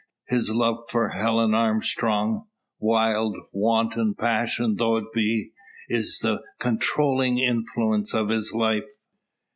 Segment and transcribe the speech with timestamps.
[0.29, 2.47] His love for Helen Armstrong
[2.79, 5.51] wild, wanton passion though it be
[5.89, 8.89] is the controlling influence of his life.